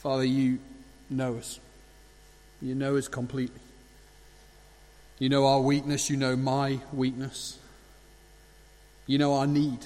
[0.00, 0.58] Father, you
[1.10, 1.60] know us.
[2.62, 3.60] You know us completely.
[5.18, 6.08] You know our weakness.
[6.08, 7.58] You know my weakness.
[9.06, 9.84] You know our need.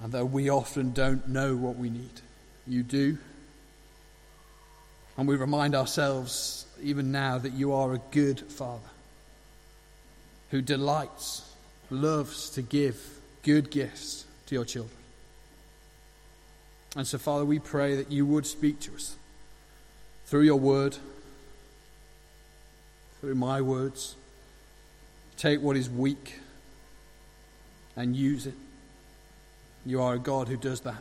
[0.00, 2.20] And though we often don't know what we need,
[2.66, 3.16] you do.
[5.16, 8.90] And we remind ourselves, even now, that you are a good Father
[10.50, 11.50] who delights,
[11.88, 14.97] loves to give good gifts to your children.
[16.98, 19.14] And so, Father, we pray that you would speak to us
[20.26, 20.96] through your word,
[23.20, 24.16] through my words.
[25.36, 26.40] Take what is weak
[27.94, 28.54] and use it.
[29.86, 31.00] You are a God who does that,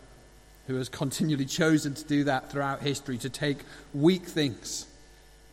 [0.67, 3.57] who has continually chosen to do that throughout history, to take
[3.91, 4.85] weak things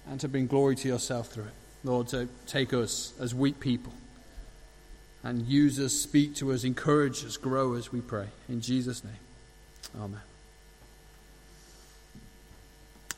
[0.06, 1.54] and to bring glory to yourself through it.
[1.84, 3.94] Lord, to take us as weak people
[5.22, 8.26] and use us, speak to us, encourage us, grow us, we pray.
[8.50, 9.14] In Jesus' name.
[9.98, 10.20] Amen.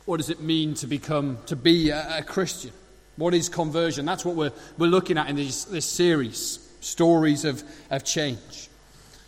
[0.06, 2.71] What does it mean to become, to be a, a Christian?
[3.16, 4.07] What is conversion?
[4.07, 8.68] That's what we're, we're looking at in this, this series, Stories of, of Change.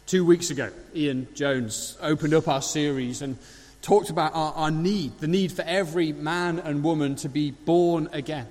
[0.06, 3.36] Two weeks ago, Ian Jones opened up our series and
[3.82, 8.08] talked about our, our need, the need for every man and woman to be born
[8.12, 8.46] again.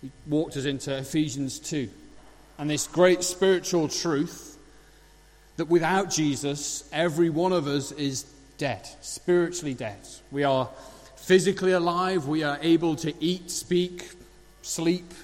[0.00, 1.90] He walked us into Ephesians 2
[2.58, 4.56] and this great spiritual truth
[5.58, 8.22] that without Jesus, every one of us is
[8.56, 9.98] dead, spiritually dead.
[10.30, 10.70] We are
[11.30, 14.10] physically alive, we are able to eat, speak,
[14.62, 15.14] sleep,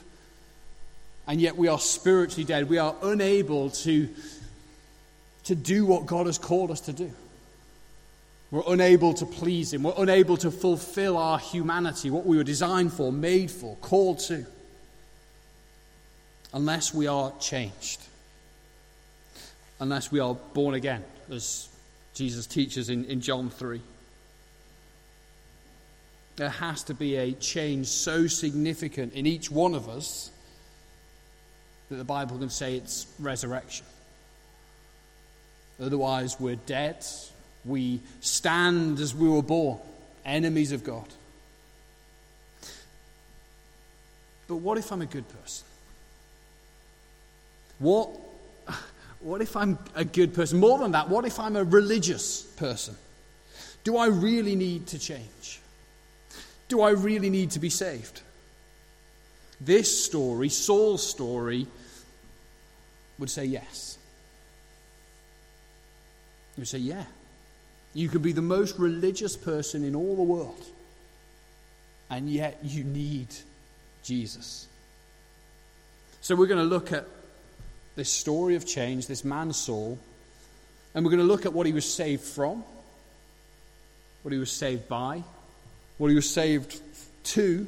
[1.27, 2.69] and yet we are spiritually dead.
[2.69, 4.09] We are unable to,
[5.43, 7.11] to do what God has called us to do.
[8.53, 9.83] We're unable to please Him.
[9.83, 14.47] We're unable to fulfill our humanity, what we were designed for, made for, called to,
[16.55, 18.01] unless we are changed
[19.81, 21.69] unless we are born again, as
[22.15, 23.81] Jesus teaches in, in John 3.
[26.37, 30.31] There has to be a change so significant in each one of us
[31.89, 33.87] that the Bible can say it's resurrection.
[35.81, 37.05] Otherwise, we're dead.
[37.65, 39.79] We stand as we were born,
[40.25, 41.07] enemies of God.
[44.49, 45.67] But what if I'm a good person?
[47.79, 48.11] What
[49.21, 50.61] what if I'm a good person?
[50.61, 52.97] More than that, what if I'm a religious person?
[53.85, 55.61] Do I really need to change?
[56.69, 58.23] Do I really need to be saved?
[59.61, 61.67] This story, Saul's story,
[63.19, 63.99] would say yes.
[66.57, 67.05] You would say, yeah.
[67.95, 70.63] You could be the most religious person in all the world,
[72.11, 73.29] and yet you need
[74.03, 74.67] Jesus.
[76.21, 77.07] So we're going to look at
[77.95, 79.99] this story of change, this man Saul,
[80.95, 82.65] and we're going to look at what he was saved from,
[84.23, 85.23] what he was saved by,
[85.99, 86.81] what he was saved
[87.25, 87.67] to,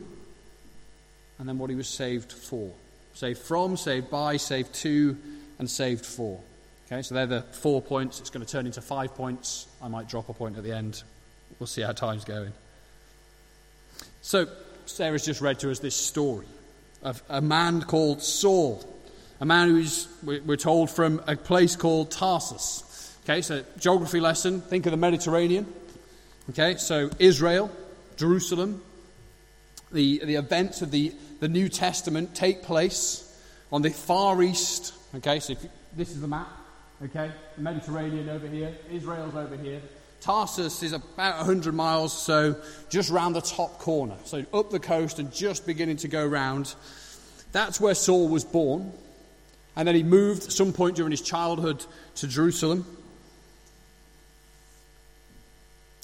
[1.38, 2.70] and then what he was saved for.
[3.14, 5.16] Saved from, saved by, saved to,
[5.58, 6.40] and saved for.
[6.86, 8.20] Okay, so they're the four points.
[8.20, 9.66] It's going to turn into five points.
[9.82, 11.02] I might drop a point at the end.
[11.58, 12.52] We'll see how time's going.
[14.22, 14.46] So,
[14.86, 16.46] Sarah's just read to us this story
[17.02, 18.82] of a man called Saul
[19.40, 23.16] a man who's, we're told, from a place called Tarsus.
[23.24, 25.72] Okay, so geography lesson, think of the Mediterranean.
[26.50, 27.70] Okay, so Israel,
[28.18, 28.82] Jerusalem,
[29.92, 33.24] the, the events of the, the New Testament take place
[33.72, 34.92] on the far east.
[35.14, 35.58] Okay, so you,
[35.96, 36.48] this is the map.
[37.02, 39.80] Okay, the Mediterranean over here, Israel's over here.
[40.20, 42.56] Tarsus is about 100 miles so,
[42.90, 44.16] just round the top corner.
[44.24, 46.74] So up the coast and just beginning to go round.
[47.52, 48.92] That's where Saul was born.
[49.76, 51.84] And then he moved at some point during his childhood
[52.16, 52.84] to Jerusalem.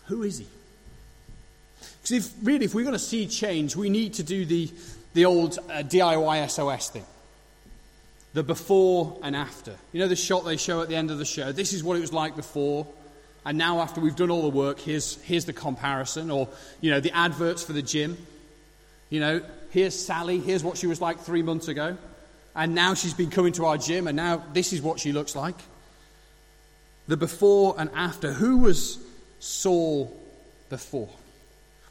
[0.07, 0.47] Who is he?
[2.05, 4.71] Because if, really, if we're going to see change, we need to do the,
[5.15, 7.05] the old uh, DIY SOS thing
[8.35, 9.75] the before and after.
[9.93, 11.53] You know the shot they show at the end of the show?
[11.53, 12.87] This is what it was like before.
[13.47, 16.31] And now, after we've done all the work, here's, here's the comparison.
[16.31, 16.49] Or,
[16.81, 18.17] you know, the adverts for the gym.
[19.11, 20.41] You know, here's Sally.
[20.41, 21.97] Here's what she was like three months ago
[22.55, 25.35] and now she's been coming to our gym, and now this is what she looks
[25.35, 25.57] like.
[27.09, 28.33] The before and after.
[28.33, 28.99] Who was
[29.41, 30.17] Saul
[30.71, 31.11] before?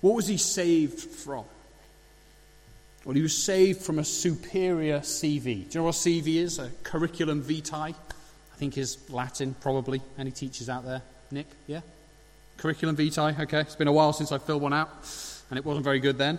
[0.04, 1.46] What was he saved from?
[3.06, 5.44] Well, he was saved from a superior CV.
[5.44, 6.60] Do you know what CV is?
[6.60, 7.94] A curriculum vitae.
[7.94, 10.02] I think is Latin, probably.
[10.18, 11.02] Any teachers out there?
[11.32, 11.48] Nick?
[11.68, 11.80] Yeah?
[12.58, 13.34] Curriculum vitae?
[13.44, 13.62] Okay.
[13.62, 14.90] It's been a while since I filled one out,
[15.50, 16.38] and it wasn't very good then.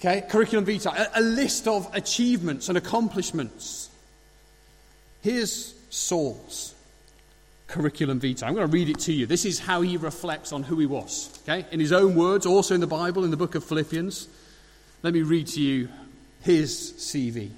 [0.00, 3.90] Okay, curriculum vitae, a, a list of achievements and accomplishments.
[5.20, 6.72] Here's Saul's
[7.72, 8.46] curriculum vitae.
[8.46, 9.24] I'm going to read it to you.
[9.24, 11.30] This is how he reflects on who he was.
[11.42, 11.66] Okay?
[11.72, 14.28] In his own words, also in the Bible, in the book of Philippians.
[15.02, 15.88] Let me read to you
[16.42, 17.50] his CV.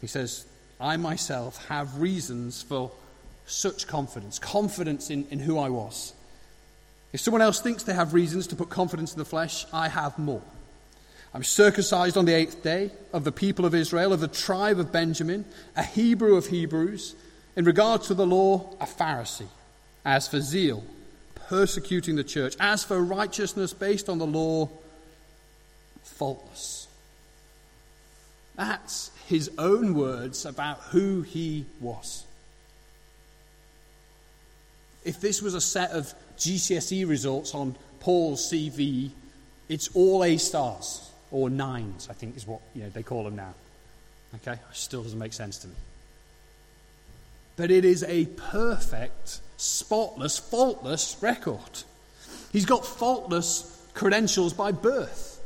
[0.00, 0.44] He says,
[0.80, 2.90] I myself have reasons for
[3.46, 6.12] such confidence, confidence in, in who I was.
[7.12, 10.18] If someone else thinks they have reasons to put confidence in the flesh, I have
[10.18, 10.42] more.
[11.32, 14.90] I'm circumcised on the eighth day of the people of Israel, of the tribe of
[14.90, 15.44] Benjamin,
[15.76, 17.14] a Hebrew of Hebrews,
[17.58, 19.48] in regard to the law, a Pharisee.
[20.04, 20.84] As for zeal,
[21.48, 22.54] persecuting the church.
[22.60, 24.68] As for righteousness based on the law,
[26.04, 26.86] faultless.
[28.54, 32.24] That's his own words about who he was.
[35.04, 39.10] If this was a set of GCSE results on Paul's CV,
[39.68, 43.34] it's all A stars or nines, I think is what you know, they call them
[43.34, 43.54] now.
[44.36, 44.60] Okay?
[44.72, 45.74] Still doesn't make sense to me.
[47.58, 51.82] But it is a perfect, spotless, faultless record.
[52.52, 55.42] He's got faultless credentials by birth.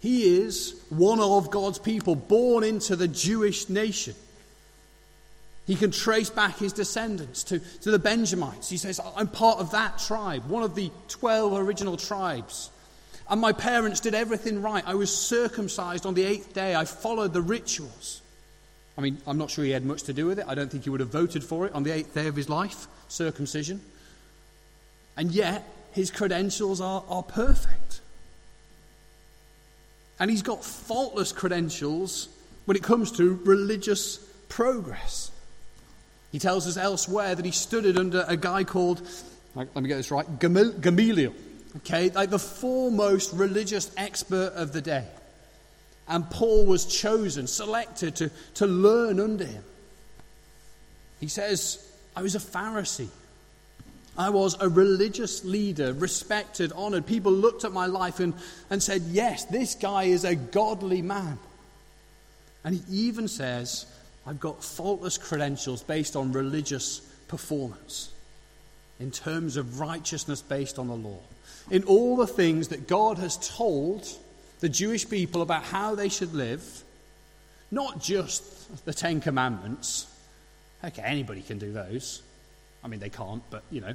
[0.00, 4.16] He is one of God's people, born into the Jewish nation.
[5.68, 8.68] He can trace back his descendants to, to the Benjamites.
[8.68, 12.70] He says, I'm part of that tribe, one of the 12 original tribes.
[13.28, 14.82] And my parents did everything right.
[14.84, 16.74] I was circumcised on the eighth day.
[16.74, 18.20] I followed the rituals.
[19.00, 20.44] I mean, I'm not sure he had much to do with it.
[20.46, 22.50] I don't think he would have voted for it on the eighth day of his
[22.50, 23.80] life, circumcision.
[25.16, 28.02] And yet, his credentials are, are perfect.
[30.18, 32.28] And he's got faultless credentials
[32.66, 34.18] when it comes to religious
[34.50, 35.30] progress.
[36.30, 39.00] He tells us elsewhere that he studied under a guy called,
[39.54, 41.32] let me get this right, Gamaliel
[41.78, 45.06] okay, like the foremost religious expert of the day.
[46.10, 49.64] And Paul was chosen, selected to, to learn under him.
[51.20, 51.86] He says,
[52.16, 53.08] I was a Pharisee.
[54.18, 57.06] I was a religious leader, respected, honored.
[57.06, 58.34] People looked at my life and,
[58.68, 61.38] and said, Yes, this guy is a godly man.
[62.64, 63.86] And he even says,
[64.26, 66.98] I've got faultless credentials based on religious
[67.28, 68.10] performance
[68.98, 71.20] in terms of righteousness based on the law
[71.70, 74.06] in all the things that God has told
[74.60, 76.84] the Jewish people about how they should live,
[77.70, 80.06] not just the Ten Commandments.
[80.84, 82.22] Okay, anybody can do those.
[82.82, 83.94] I mean, they can't, but you know.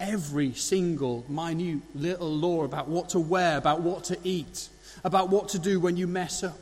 [0.00, 4.68] Every single minute little law about what to wear, about what to eat,
[5.04, 6.58] about what to do when you mess up,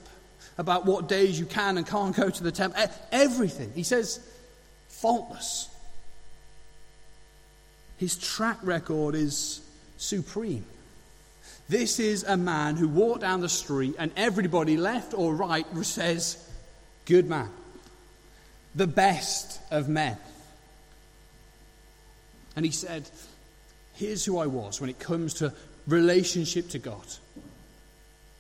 [0.59, 2.85] about what days you can and can't go to the temple.
[3.11, 3.73] Everything.
[3.75, 4.21] He says,
[4.89, 5.69] faultless.
[7.97, 9.63] His track record is
[9.97, 10.65] supreme.
[11.73, 16.37] This is a man who walked down the street and everybody, left or right, says,
[17.07, 17.49] Good man.
[18.75, 20.19] The best of men.
[22.57, 23.09] And he said,
[23.95, 25.55] Here's who I was when it comes to
[25.87, 27.07] relationship to God.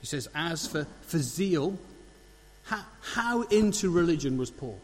[0.02, 1.78] He says, As for, for zeal,
[2.64, 4.78] how, how into religion was Paul?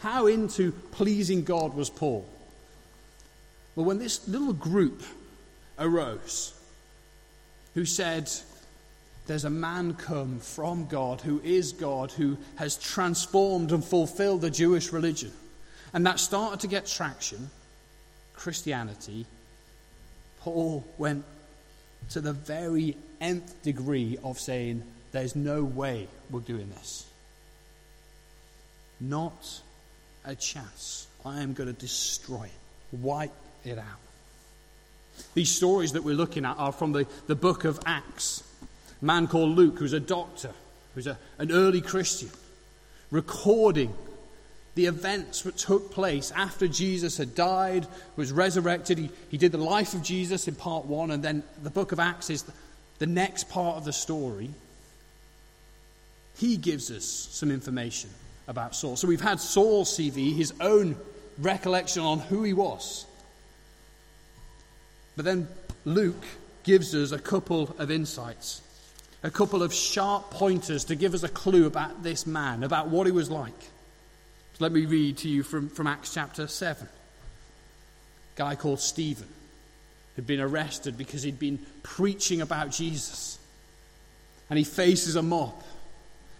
[0.00, 2.26] How into pleasing God was Paul?
[3.76, 5.04] Well, when this little group
[5.78, 6.52] arose
[7.76, 8.30] who said,
[9.26, 14.50] There's a man come from God who is God, who has transformed and fulfilled the
[14.50, 15.30] Jewish religion.
[15.92, 17.50] And that started to get traction,
[18.34, 19.26] Christianity.
[20.40, 21.24] Paul went
[22.10, 27.06] to the very nth degree of saying, There's no way we're doing this.
[29.00, 29.60] Not
[30.24, 31.08] a chance.
[31.26, 33.34] I am going to destroy it, wipe
[33.66, 34.05] it out.
[35.34, 38.42] These stories that we're looking at are from the, the book of Acts.
[39.00, 40.52] A man called Luke, who's a doctor,
[40.94, 42.30] who's a, an early Christian,
[43.10, 43.94] recording
[44.74, 48.98] the events that took place after Jesus had died, was resurrected.
[48.98, 51.98] He, he did the life of Jesus in part one, and then the book of
[51.98, 52.52] Acts is the,
[52.98, 54.50] the next part of the story.
[56.36, 58.10] He gives us some information
[58.48, 58.96] about Saul.
[58.96, 60.96] So we've had Saul's CV, his own
[61.38, 63.06] recollection on who he was.
[65.16, 65.48] But then
[65.84, 66.24] Luke
[66.62, 68.60] gives us a couple of insights,
[69.22, 73.06] a couple of sharp pointers to give us a clue about this man, about what
[73.06, 73.60] he was like.
[73.60, 76.86] So let me read to you from, from Acts chapter 7.
[76.86, 79.28] A guy called Stephen
[80.16, 83.38] had been arrested because he'd been preaching about Jesus.
[84.48, 85.54] And he faces a mob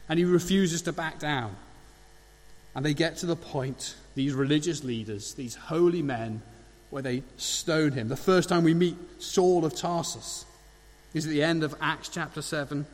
[0.09, 1.57] and he refuses to back down.
[2.75, 6.43] And they get to the point, these religious leaders, these holy men,
[6.91, 8.09] where they stone him.
[8.09, 10.45] The first time we meet Saul of Tarsus
[11.15, 12.87] is at the end of Acts chapter 7.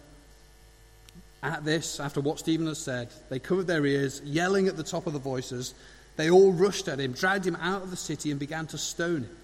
[1.43, 5.07] At this, after what Stephen has said, they covered their ears, yelling at the top
[5.07, 5.75] of the voices,
[6.17, 9.23] They all rushed at him, dragged him out of the city, and began to stone
[9.23, 9.37] him.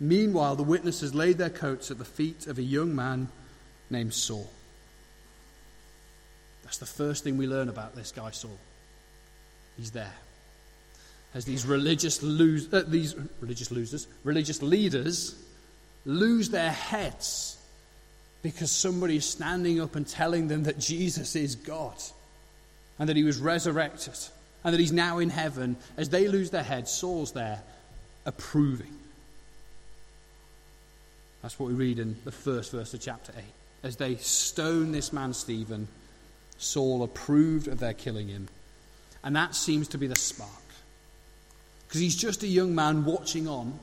[0.00, 3.28] Meanwhile, the witnesses laid their coats at the feet of a young man
[3.88, 4.50] named Saul.
[6.64, 8.58] That's the first thing we learn about this guy, Saul.
[9.76, 10.14] He's there.
[11.34, 15.34] As these religious, lose, uh, these religious losers, religious leaders
[16.04, 17.56] lose their heads
[18.42, 21.94] because somebody is standing up and telling them that Jesus is God
[22.98, 24.18] and that he was resurrected
[24.64, 27.62] and that he's now in heaven, as they lose their heads, Saul's there
[28.26, 28.98] approving.
[31.40, 33.42] That's what we read in the first verse of chapter 8.
[33.82, 35.88] As they stone this man Stephen,
[36.58, 38.48] Saul approved of their killing him.
[39.24, 40.61] And that seems to be the spark.
[41.92, 43.78] Because he's just a young man watching on.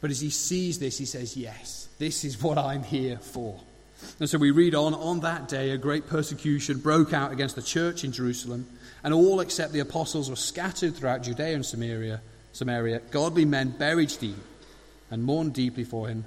[0.00, 3.58] But as he sees this, he says, Yes, this is what I'm here for.
[4.20, 7.62] And so we read on, on that day, a great persecution broke out against the
[7.62, 8.64] church in Jerusalem,
[9.02, 12.20] and all except the apostles were scattered throughout Judea and Samaria.
[12.52, 13.00] Samaria.
[13.10, 14.40] Godly men buried Stephen
[15.10, 16.26] and mourned deeply for him.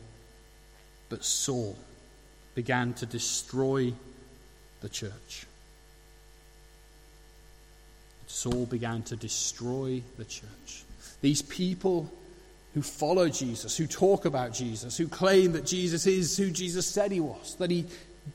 [1.08, 1.78] But Saul
[2.56, 3.94] began to destroy
[4.82, 5.46] the church.
[8.40, 10.84] Saul began to destroy the church.
[11.22, 12.10] These people
[12.74, 17.12] who follow Jesus, who talk about Jesus, who claim that Jesus is who Jesus said
[17.12, 17.86] he was, that he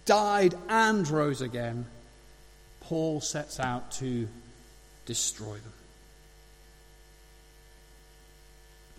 [0.05, 1.87] died and rose again,
[2.81, 4.29] Paul sets out to
[5.07, 5.73] destroy them.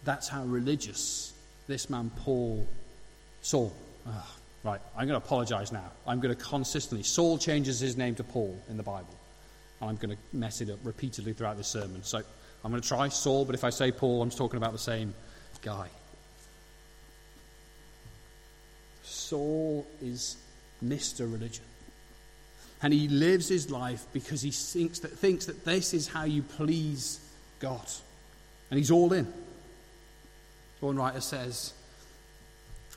[0.06, 1.34] That's how religious
[1.68, 2.68] this man Paul
[3.44, 3.72] Saul.
[4.08, 5.92] Oh, ah, right, I'm going to apologize now.
[6.08, 7.04] I'm going to consistently.
[7.04, 9.15] Saul changes his name to Paul in the Bible.
[9.88, 12.04] I'm going to mess it up repeatedly throughout this sermon.
[12.04, 12.22] So
[12.64, 15.14] I'm going to try Saul, but if I say Paul, I'm talking about the same
[15.62, 15.88] guy.
[19.04, 20.38] Saul is
[20.84, 21.32] Mr.
[21.32, 21.64] Religion.
[22.82, 26.44] And he lives his life because he thinks that, thinks that this is how you
[26.44, 27.20] please
[27.60, 27.86] God.
[28.70, 29.32] And he's all in.
[30.82, 31.74] One writer says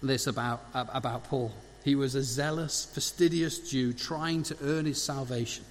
[0.03, 1.53] this about, about Paul.
[1.85, 5.65] He was a zealous, fastidious Jew trying to earn his salvation.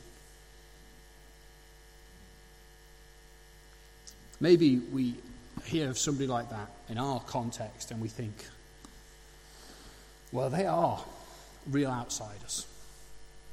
[4.40, 5.16] Maybe we
[5.66, 8.34] hear of somebody like that in our context and we think,
[10.32, 11.04] well, they are
[11.70, 12.68] real outsiders.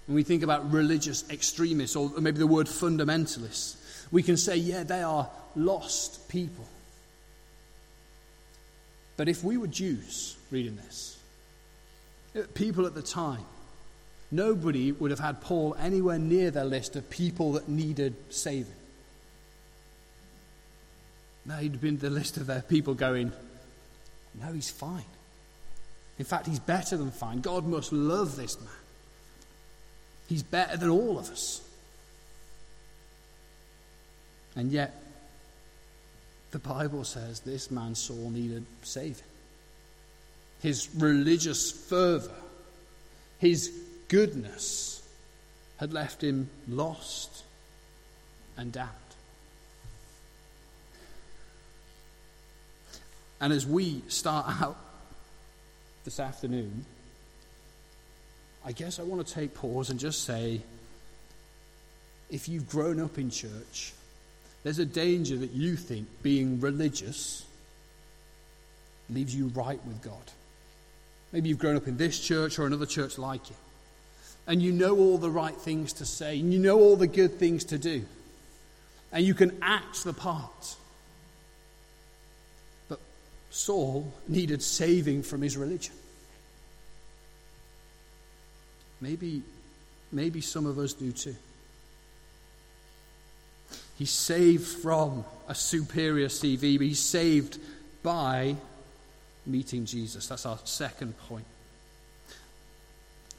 [0.07, 3.77] When we think about religious extremists or maybe the word fundamentalists,
[4.11, 6.67] we can say, yeah, they are lost people.
[9.17, 11.19] But if we were Jews reading this,
[12.37, 13.45] uh, people at the time,
[14.31, 18.75] nobody would have had Paul anywhere near their list of people that needed saving.
[21.47, 23.33] No, he'd been the list of their people going,
[24.41, 25.05] No, he's fine.
[26.19, 27.41] In fact, he's better than fine.
[27.41, 28.69] God must love this man.
[30.29, 31.61] He's better than all of us.
[34.57, 34.95] And yet,
[36.53, 39.25] the Bible says this man Saul needed saving.
[40.63, 42.31] His religious fervor,
[43.39, 43.73] his
[44.09, 45.03] goodness
[45.79, 47.43] had left him lost
[48.57, 48.91] and damned.
[53.45, 54.79] And as we start out
[56.07, 56.87] this afternoon,
[58.65, 60.63] I guess I want to take pause and just say
[62.31, 63.93] if you've grown up in church,
[64.63, 67.45] there's a danger that you think being religious
[69.11, 70.33] leaves you right with God.
[71.31, 73.57] Maybe you've grown up in this church or another church like it,
[74.47, 77.35] and you know all the right things to say, and you know all the good
[77.35, 78.07] things to do,
[79.13, 80.77] and you can act the part.
[83.55, 85.95] Saul needed saving from his religion.
[89.01, 89.43] Maybe,
[90.11, 91.37] maybe some of us do too.
[93.97, 97.61] He's saved from a superior CV, but he's saved
[98.03, 98.57] by
[99.47, 100.27] meeting Jesus.
[100.27, 101.47] That's our second point.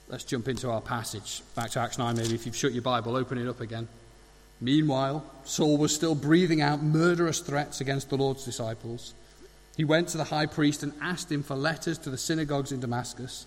[0.08, 1.42] Let's jump into our passage.
[1.56, 3.90] Back to Acts 9, maybe if you've shut your Bible, open it up again.
[4.62, 9.14] Meanwhile, Saul was still breathing out murderous threats against the Lord's disciples.
[9.76, 12.80] He went to the high priest and asked him for letters to the synagogues in
[12.80, 13.46] Damascus,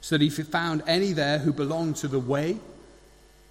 [0.00, 2.56] so that if he found any there who belonged to the way,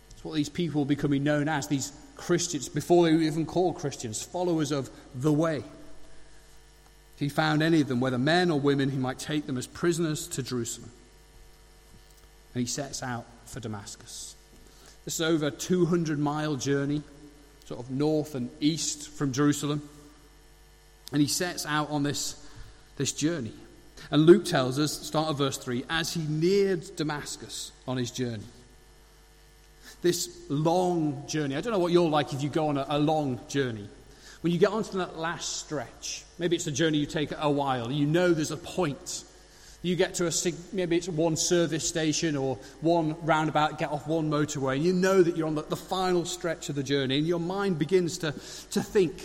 [0.10, 3.75] that's what these people were becoming known as, these Christians, before they were even called
[3.75, 5.58] Christians, followers of the way.
[5.58, 9.67] If he found any of them, whether men or women, he might take them as
[9.67, 10.91] prisoners to Jerusalem.
[12.53, 14.36] And he sets out for Damascus.
[15.05, 17.03] This is over a 200 mile journey,
[17.65, 19.88] sort of north and east from Jerusalem.
[21.12, 22.44] And he sets out on this,
[22.98, 23.54] this journey.
[24.12, 28.44] And Luke tells us, start of verse 3, as he neared Damascus on his journey
[30.06, 31.56] this long journey.
[31.56, 33.90] I don't know what you're like if you go on a, a long journey.
[34.42, 37.92] When you get onto that last stretch, maybe it's a journey you take a while,
[37.92, 39.24] you know there's a point.
[39.82, 40.32] You get to a,
[40.72, 45.24] maybe it's one service station or one roundabout, get off one motorway, and you know
[45.24, 48.32] that you're on the, the final stretch of the journey, and your mind begins to,
[48.72, 49.24] to think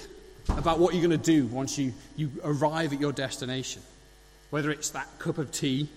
[0.49, 3.83] about what you're going to do once you, you arrive at your destination.
[4.51, 5.89] Whether it's that cup of tea,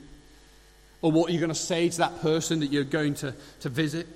[1.01, 4.07] or what you're going to say to that person that you're going to, to visit,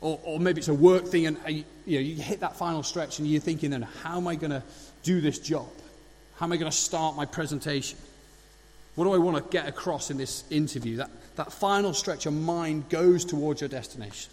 [0.00, 2.82] or, or maybe it's a work thing, and you, you, know, you hit that final
[2.82, 4.62] stretch, and you're thinking, then, how am I going to
[5.02, 5.68] do this job?
[6.36, 7.98] How am I going to start my presentation?
[8.94, 10.96] What do I want to get across in this interview?
[10.96, 14.32] That, that final stretch of mind goes towards your destination.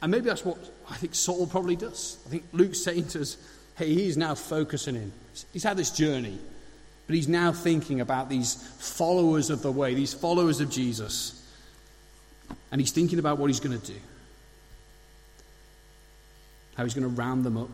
[0.00, 2.18] And maybe that's what I think Saul probably does.
[2.26, 3.36] I think Luke's saying to us,
[3.78, 5.12] he's now focusing in.
[5.52, 6.38] He's had this journey,
[7.06, 11.38] but he's now thinking about these followers of the way, these followers of Jesus.
[12.70, 13.98] And he's thinking about what he's going to do
[16.76, 17.68] how he's going to round them up,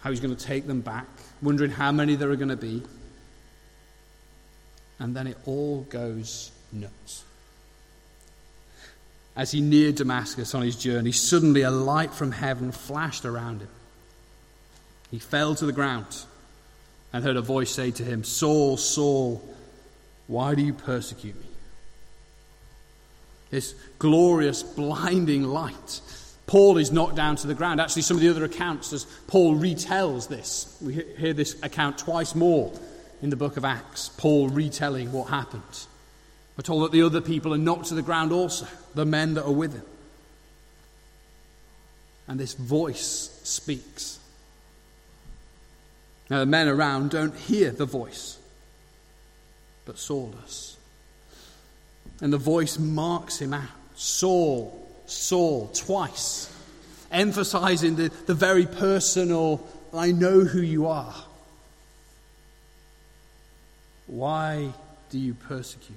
[0.00, 1.06] how he's going to take them back,
[1.42, 2.82] wondering how many there are going to be.
[4.98, 7.24] And then it all goes nuts.
[9.34, 13.68] As he neared Damascus on his journey, suddenly a light from heaven flashed around him.
[15.10, 16.24] He fell to the ground
[17.12, 19.42] and heard a voice say to him, Saul, Saul,
[20.26, 21.46] why do you persecute me?
[23.50, 26.00] This glorious, blinding light.
[26.46, 27.80] Paul is knocked down to the ground.
[27.80, 32.34] Actually, some of the other accounts, as Paul retells this, we hear this account twice
[32.34, 32.72] more
[33.22, 35.62] in the book of Acts, Paul retelling what happened.
[36.56, 39.44] We're told that the other people are knocked to the ground also, the men that
[39.44, 39.84] are with him.
[42.28, 44.15] And this voice speaks.
[46.28, 48.38] Now, the men around don't hear the voice,
[49.84, 50.76] but Saul does.
[52.20, 56.52] And the voice marks him out Saul, Saul, twice,
[57.10, 61.14] emphasizing the, the very personal, I know who you are.
[64.06, 64.72] Why
[65.10, 65.96] do you persecute me?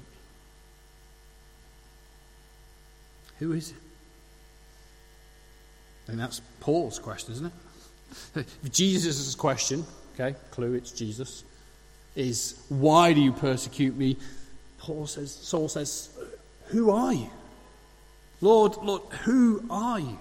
[3.40, 3.76] Who is it?
[6.04, 7.52] I think that's Paul's question, isn't
[8.36, 8.48] it?
[8.72, 9.86] Jesus' question,
[10.20, 11.44] okay, clue, it's Jesus,
[12.16, 14.18] is why do you persecute me?
[14.80, 16.10] Paul says, Saul says,
[16.68, 17.30] Who are you?
[18.42, 20.18] Lord, Lord, who are you?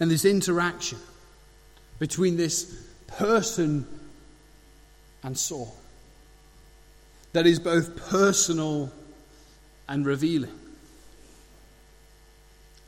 [0.00, 0.98] And this interaction
[1.98, 2.64] between this
[3.06, 3.86] person
[5.22, 5.74] and Saul
[7.32, 8.90] that is both personal
[9.88, 10.58] and revealing.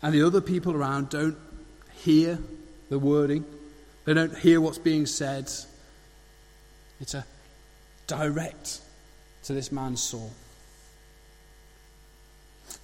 [0.02, 1.37] And the other people around don't
[2.04, 2.38] hear
[2.88, 3.44] the wording,
[4.05, 5.51] they don't hear what's being said.
[7.01, 7.25] It's a
[8.07, 8.81] direct
[9.44, 10.31] to this man's soul.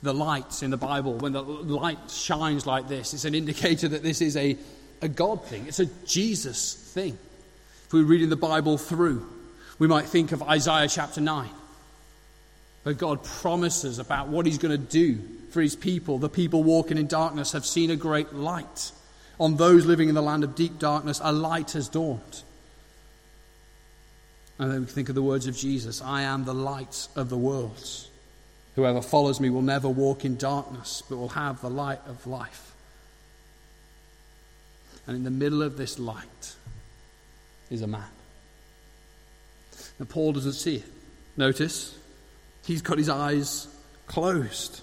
[0.03, 4.03] The light in the Bible, when the light shines like this, it's an indicator that
[4.03, 4.57] this is a,
[5.03, 7.19] a God thing, it's a Jesus thing.
[7.87, 9.27] If we're reading the Bible through,
[9.79, 11.49] we might think of Isaiah chapter 9,
[12.85, 15.19] where God promises about what He's going to do
[15.51, 16.19] for His people.
[16.19, 18.93] The people walking in darkness have seen a great light.
[19.41, 22.43] On those living in the land of deep darkness, a light has dawned.
[24.59, 27.37] And then we think of the words of Jesus I am the light of the
[27.37, 28.07] world.
[28.77, 32.73] Whoever follows me will never walk in darkness, but will have the light of life.
[35.07, 36.55] And in the middle of this light,
[37.71, 38.11] is a man.
[39.99, 40.85] And Paul doesn't see it.
[41.37, 41.97] Notice,
[42.65, 43.69] he's got his eyes
[44.07, 44.81] closed.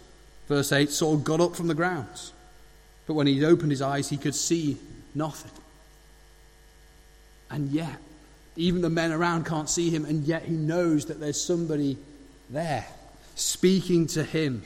[0.47, 2.07] Verse 8 Saul got up from the ground,
[3.07, 4.77] but when he opened his eyes, he could see
[5.15, 5.51] nothing.
[7.49, 7.97] And yet,
[8.55, 11.97] even the men around can't see him, and yet he knows that there's somebody
[12.49, 12.85] there
[13.35, 14.61] speaking to him,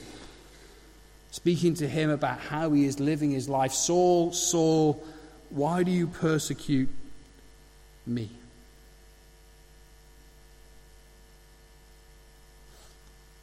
[1.31, 3.71] speaking to him about how he is living his life.
[3.71, 5.03] Saul, Saul,
[5.49, 6.89] why do you persecute
[8.05, 8.29] me.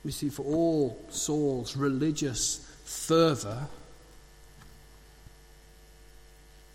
[0.05, 3.67] We see, for all Saul's religious fervour,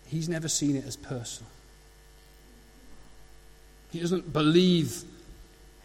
[0.06, 1.50] he's never seen it as personal.
[3.92, 5.02] He doesn't believe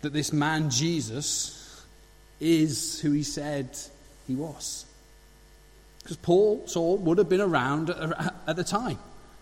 [0.01, 1.85] that this man, Jesus,
[2.39, 3.77] is who he said
[4.27, 4.85] he was.
[6.01, 8.97] Because Paul, Saul, would have been around at the time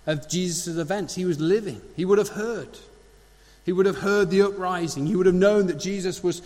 [0.05, 1.15] of Jesus' events.
[1.15, 2.77] He was living, he would have heard.
[3.65, 5.05] He would have heard the uprising.
[5.05, 6.41] He would have known that Jesus was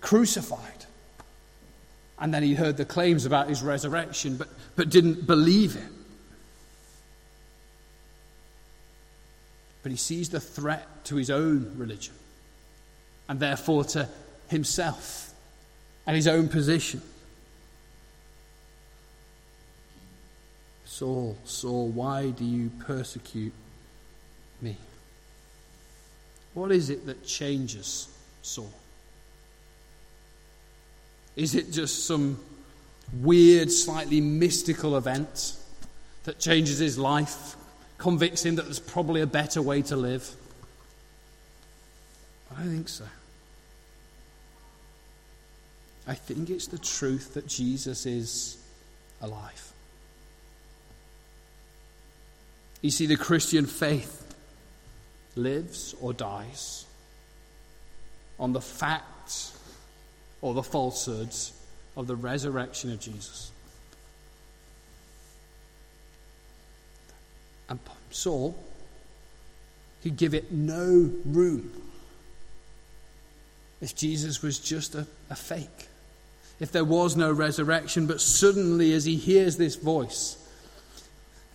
[0.00, 0.86] crucified.
[2.18, 5.92] And then he heard the claims about his resurrection, but, but didn't believe it.
[9.86, 12.12] but he sees the threat to his own religion
[13.28, 14.08] and therefore to
[14.48, 15.32] himself
[16.08, 17.00] and his own position.
[20.86, 23.52] Saul, Saul, why do you persecute
[24.60, 24.76] me?
[26.54, 28.08] What is it that changes
[28.42, 28.72] Saul?
[31.36, 32.40] Is it just some
[33.22, 35.52] weird, slightly mystical event
[36.24, 37.54] that changes his life?
[37.98, 40.34] Convicts him that there's probably a better way to live?
[42.56, 43.04] I think so.
[46.06, 48.58] I think it's the truth that Jesus is
[49.20, 49.72] alive.
[52.80, 54.34] You see, the Christian faith
[55.34, 56.84] lives or dies
[58.38, 59.50] on the fact
[60.40, 61.52] or the falsehoods
[61.96, 63.50] of the resurrection of Jesus.
[67.68, 67.78] And
[68.10, 68.56] Saul,
[70.02, 71.72] could give it no room
[73.80, 75.88] if Jesus was just a, a fake
[76.58, 80.36] if there was no resurrection, but suddenly as he hears this voice,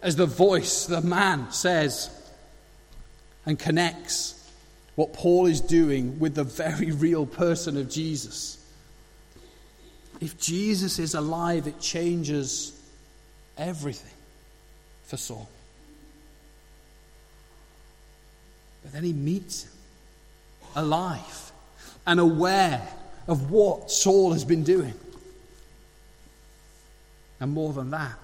[0.02, 2.10] as the voice, the man says
[3.46, 4.38] and connects
[4.96, 8.58] what Paul is doing with the very real person of Jesus.
[10.20, 12.80] If Jesus is alive, it changes
[13.58, 14.14] everything
[15.06, 15.50] for Saul.
[18.84, 19.72] But then he meets him
[20.76, 21.52] alive
[22.06, 22.88] and aware
[23.28, 24.94] of what Saul has been doing.
[27.40, 28.18] And more than that,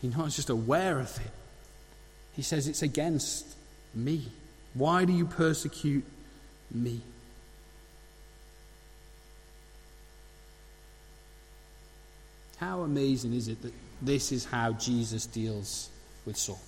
[0.00, 1.30] he's not just aware of it,
[2.34, 3.46] he says it's against
[3.94, 4.28] me.
[4.74, 6.04] Why do you persecute
[6.70, 7.00] me?
[12.58, 15.88] How amazing is it that this is how Jesus deals
[16.26, 16.60] with Saul?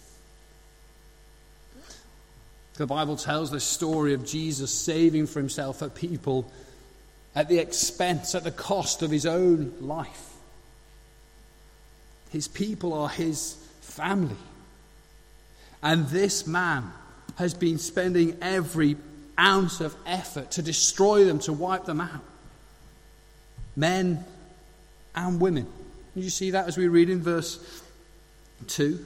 [2.83, 6.51] The Bible tells the story of Jesus saving for himself a people
[7.33, 10.33] at the expense, at the cost of his own life.
[12.31, 14.35] His people are his family.
[15.81, 16.91] And this man
[17.37, 18.97] has been spending every
[19.39, 22.25] ounce of effort to destroy them, to wipe them out.
[23.77, 24.25] Men
[25.15, 25.69] and women.
[26.17, 27.81] You see that as we read in verse
[28.67, 28.99] 2?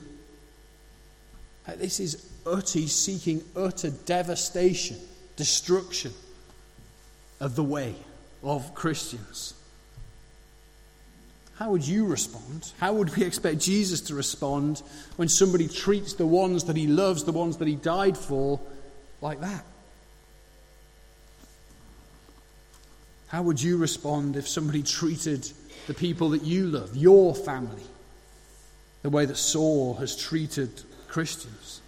[1.76, 4.98] This is utter, seeking utter devastation,
[5.36, 6.12] destruction
[7.40, 7.94] of the way
[8.42, 9.54] of Christians.
[11.56, 12.70] How would you respond?
[12.78, 14.82] How would we expect Jesus to respond
[15.16, 18.60] when somebody treats the ones that he loves, the ones that he died for,
[19.22, 19.64] like that?
[23.28, 25.50] How would you respond if somebody treated
[25.86, 27.82] the people that you love, your family,
[29.02, 31.80] the way that Saul has treated Christians?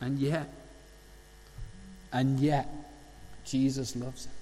[0.00, 0.48] And yet,
[2.12, 2.68] and yet,
[3.44, 4.32] Jesus loves him.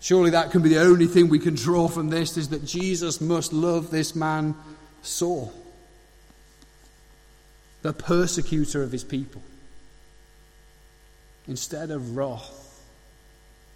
[0.00, 3.20] Surely that can be the only thing we can draw from this is that Jesus
[3.20, 4.54] must love this man
[5.02, 5.52] Saul,
[7.82, 9.42] the persecutor of his people.
[11.48, 12.84] Instead of wrath,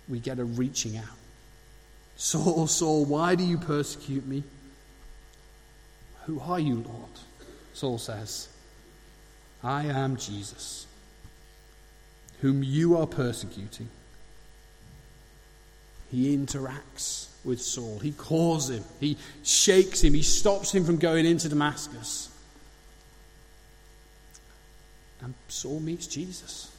[0.09, 1.05] we get a reaching out.
[2.17, 4.43] Saul, Saul, why do you persecute me?
[6.27, 7.11] Who are you, Lord?
[7.73, 8.49] Saul says,
[9.63, 10.87] I am Jesus
[12.41, 13.89] whom you are persecuting.
[16.11, 17.99] He interacts with Saul.
[18.01, 18.83] He calls him.
[18.99, 20.15] He shakes him.
[20.15, 22.29] He stops him from going into Damascus.
[25.23, 26.75] And Saul meets Jesus.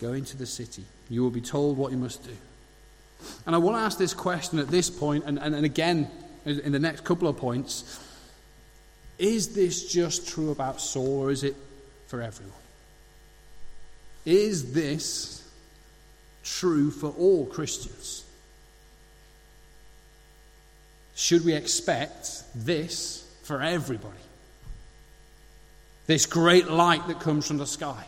[0.00, 0.84] Go into the city.
[1.10, 2.36] You will be told what you must do.
[3.44, 6.08] And I want to ask this question at this point, and, and, and again
[6.44, 8.00] in the next couple of points.
[9.18, 11.56] Is this just true about Saul, or is it
[12.06, 12.54] for everyone?
[14.24, 15.42] Is this
[16.44, 18.24] true for all Christians?
[21.14, 24.14] Should we expect this for everybody?
[26.06, 28.04] This great light that comes from the sky.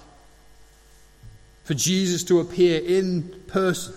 [1.65, 3.95] For Jesus to appear in person.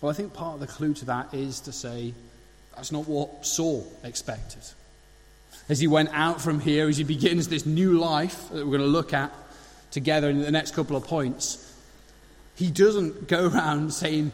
[0.00, 2.12] Well, I think part of the clue to that is to say
[2.74, 4.62] that's not what Saul expected
[5.68, 8.80] as he went out from here, as he begins this new life that we're going
[8.80, 9.32] to look at
[9.90, 11.74] together in the next couple of points,
[12.56, 14.32] he doesn't go around saying,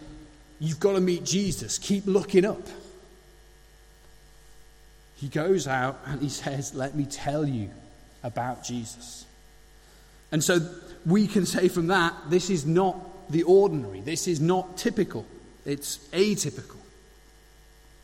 [0.61, 2.67] You've got to meet Jesus, keep looking up.
[5.15, 7.71] He goes out and he says, Let me tell you
[8.25, 9.25] about Jesus.
[10.33, 10.59] And so
[11.07, 15.25] we can say from that, this is not the ordinary, this is not typical,
[15.65, 16.78] it's atypical.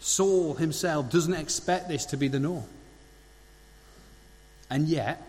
[0.05, 2.67] Saul himself doesn't expect this to be the norm.
[4.69, 5.23] And yet,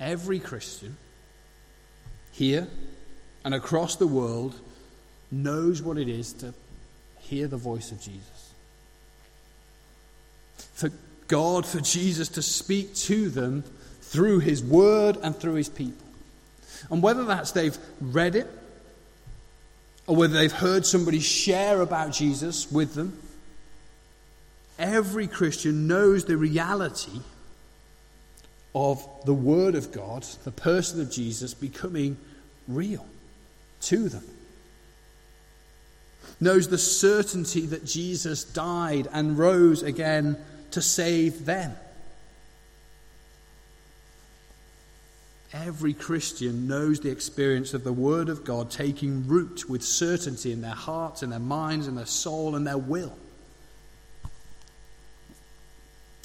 [0.00, 0.96] every Christian
[2.32, 2.66] here
[3.44, 4.58] and across the world
[5.30, 6.52] knows what it is to
[7.20, 8.52] hear the voice of Jesus.
[10.56, 10.90] For
[11.28, 13.62] God, for Jesus to speak to them
[14.00, 16.04] through his word and through his people.
[16.90, 18.50] And whether that's they've read it
[20.08, 23.16] or whether they've heard somebody share about Jesus with them,
[24.78, 27.20] every Christian knows the reality
[28.74, 32.16] of the Word of God, the person of Jesus, becoming
[32.66, 33.06] real
[33.82, 34.24] to them.
[36.40, 40.36] Knows the certainty that Jesus died and rose again
[40.72, 41.76] to save them.
[45.52, 50.62] Every Christian knows the experience of the Word of God taking root with certainty in
[50.62, 53.16] their hearts, in their minds, in their soul, and their will.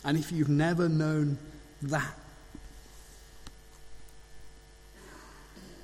[0.10, 1.38] And if you've never known
[1.84, 2.16] that,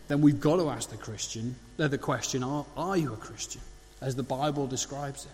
[0.07, 3.61] then we've got to ask the Christian, uh, the question, are, are you a Christian?
[4.01, 5.31] As the Bible describes it.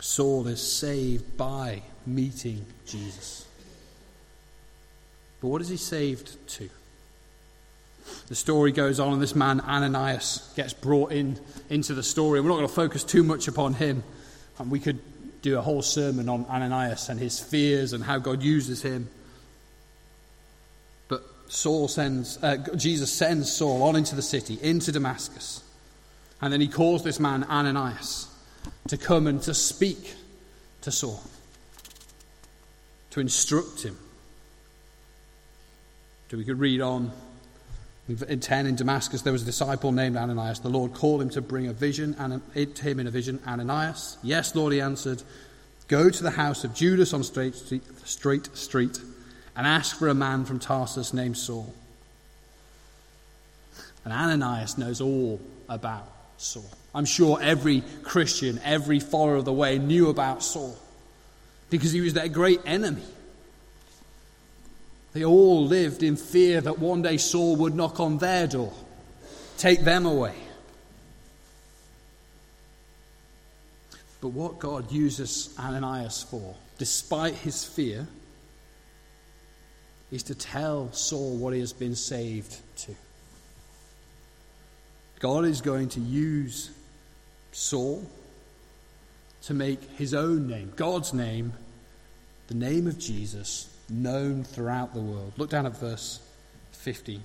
[0.00, 3.46] Saul is saved by meeting Jesus.
[5.40, 6.70] But what is he saved to?
[8.28, 11.38] The story goes on, and this man, Ananias, gets brought in
[11.70, 12.40] into the story.
[12.40, 14.02] We're not going to focus too much upon him.
[14.58, 15.00] And we could
[15.42, 19.08] do a whole sermon on Ananias and his fears and how God uses him.
[21.08, 25.62] But Saul sends, uh, Jesus sends Saul on into the city, into Damascus.
[26.40, 28.28] And then he calls this man Ananias
[28.88, 30.14] to come and to speak
[30.82, 31.22] to Saul,
[33.10, 33.96] to instruct him.
[36.30, 37.12] So we could read on.
[38.08, 40.60] In 10 in Damascus, there was a disciple named Ananias.
[40.60, 44.16] The Lord called him to bring a vision, and to him in a vision, Ananias.
[44.22, 45.22] Yes, Lord, he answered.
[45.88, 49.00] Go to the house of Judas on Straight Street, Straight Street
[49.56, 51.72] and ask for a man from Tarsus named Saul.
[54.04, 56.70] And Ananias knows all about Saul.
[56.94, 60.76] I'm sure every Christian, every follower of the way knew about Saul
[61.70, 63.02] because he was their great enemy.
[65.16, 68.74] They all lived in fear that one day Saul would knock on their door,
[69.56, 70.34] take them away.
[74.20, 78.06] But what God uses Ananias for, despite his fear,
[80.12, 82.94] is to tell Saul what he has been saved to.
[85.18, 86.72] God is going to use
[87.52, 88.04] Saul
[89.44, 91.54] to make his own name, God's name,
[92.48, 95.32] the name of Jesus, known throughout the world.
[95.36, 96.20] Look down at verse
[96.72, 97.20] 50.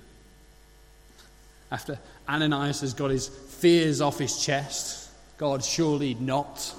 [1.70, 1.98] After
[2.28, 6.74] Ananias has got his fears off his chest, God surely not.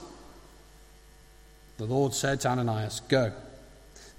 [1.77, 3.33] The Lord said to Ananias, Go.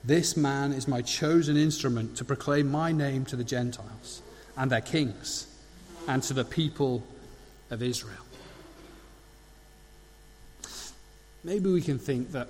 [0.03, 4.21] This man is my chosen instrument to proclaim my name to the Gentiles
[4.57, 5.47] and their kings
[6.07, 7.03] and to the people
[7.71, 8.13] of Israel.
[11.43, 12.49] Maybe we can think that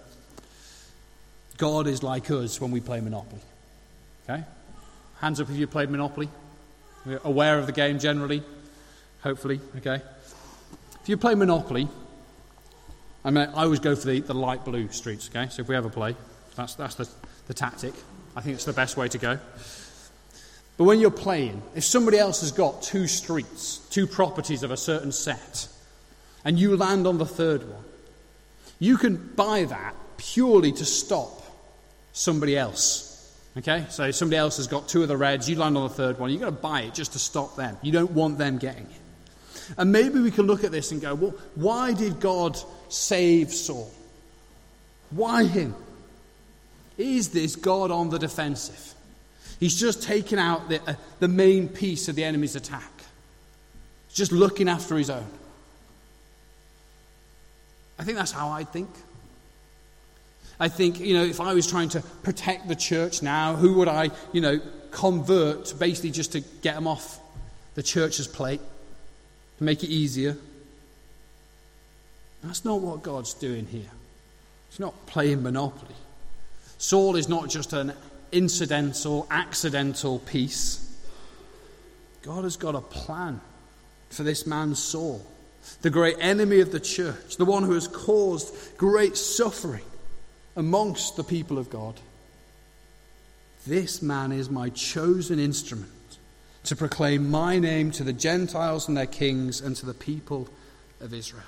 [1.57, 3.41] God is like us when we play Monopoly.
[4.29, 4.43] Okay?
[5.21, 6.29] Hands up if you played Monopoly.
[7.07, 8.43] You're aware of the game generally,
[9.23, 9.61] hopefully.
[9.77, 10.01] Okay?
[11.03, 11.89] If you play Monopoly,
[13.25, 15.29] I mean, I always go for the, the light blue streets.
[15.29, 15.49] Okay?
[15.51, 16.17] So if we ever play,
[16.57, 17.09] that's, that's the,
[17.47, 17.95] the tactic.
[18.35, 19.39] I think it's the best way to go.
[20.77, 24.77] But when you're playing, if somebody else has got two streets, two properties of a
[24.77, 25.69] certain set,
[26.45, 27.85] and you land on the third one,
[28.81, 31.44] you can buy that purely to stop
[32.15, 33.11] somebody else.
[33.59, 33.85] Okay?
[33.91, 36.31] So somebody else has got two of the reds, you land on the third one,
[36.31, 37.77] you've got to buy it just to stop them.
[37.83, 39.75] You don't want them getting it.
[39.77, 43.93] And maybe we can look at this and go, well, why did God save Saul?
[45.11, 45.75] Why him?
[46.97, 48.95] Is this God on the defensive?
[49.59, 52.93] He's just taken out the, uh, the main piece of the enemy's attack.
[54.09, 55.27] He's just looking after his own.
[57.99, 58.91] I think that's how I think.
[60.59, 63.89] I think, you know, if I was trying to protect the church now, who would
[63.89, 67.19] I, you know, convert basically just to get them off
[67.75, 68.61] the church's plate,
[69.59, 70.37] to make it easier?
[72.43, 73.91] That's not what God's doing here.
[74.71, 75.95] He's not playing Monopoly.
[76.79, 77.93] Saul is not just an
[78.31, 80.81] incidental, accidental piece.
[82.23, 83.41] God has got a plan
[84.11, 85.25] for this man Saul,
[85.83, 89.85] the great enemy of the church, the one who has caused great suffering
[90.57, 92.01] amongst the people of God.
[93.67, 95.91] This man is my chosen instrument
[96.65, 100.49] to proclaim my name to the Gentiles and their kings and to the people
[101.01, 101.43] of Israel.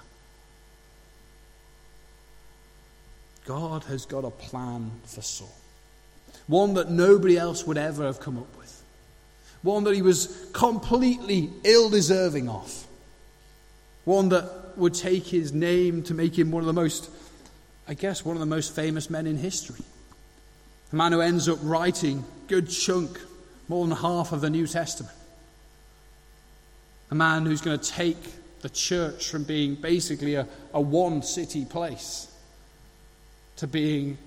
[3.45, 5.55] God has got a plan for Saul
[6.47, 8.73] one that nobody else would ever have come up with.
[9.63, 12.87] one that he was completely ill deserving of,
[14.05, 17.11] one that would take his name to make him one of the most,
[17.89, 19.85] I guess, one of the most famous men in history.
[20.93, 23.21] A man who ends up writing a good chunk,
[23.69, 25.15] more than half of the New Testament.
[27.11, 28.17] A man who's going to take
[28.61, 32.33] the church from being basically a, a one city place
[33.57, 34.19] to being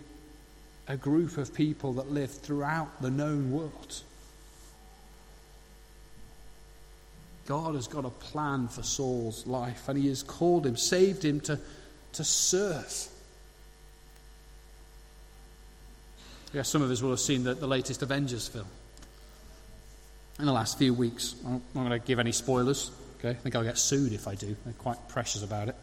[0.88, 4.02] a group of people that live throughout the known world.
[7.45, 11.39] God has got a plan for Saul's life, and He has called him, saved him
[11.41, 11.60] to,
[12.13, 13.10] to serve.
[16.54, 18.66] Yeah, some of us will have seen the, the latest Avengers film
[20.40, 21.36] in the last few weeks.
[21.46, 22.92] I'm not going to give any spoilers.
[23.20, 24.56] Okay, I think I'll get sued if I do.
[24.64, 25.76] They're quite precious about it.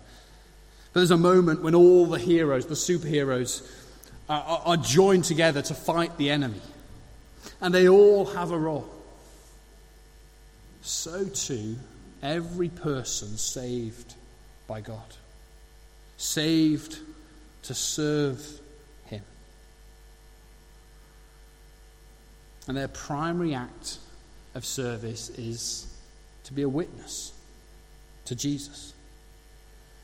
[0.92, 3.68] But there's a moment when all the heroes, the superheroes,
[4.28, 6.60] are, are joined together to fight the enemy.
[7.60, 8.88] And they all have a role.
[10.80, 11.76] So too,
[12.22, 14.14] every person saved
[14.66, 15.16] by God,
[16.16, 16.98] saved
[17.64, 18.44] to serve
[19.06, 19.22] Him.
[22.66, 23.98] And their primary act
[24.54, 25.86] of service is
[26.44, 27.32] to be a witness
[28.24, 28.92] to Jesus,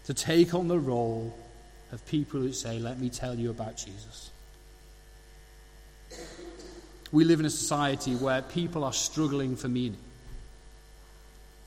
[0.05, 1.37] to take on the role
[1.91, 4.31] of people who say, Let me tell you about Jesus.
[7.11, 9.99] We live in a society where people are struggling for meaning,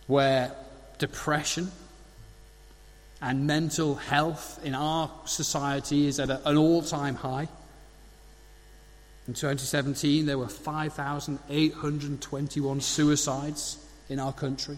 [0.07, 0.51] where
[0.97, 1.71] depression
[3.21, 7.47] and mental health in our society is at an all time high.
[9.27, 14.77] In 2017, there were 5,821 suicides in our country.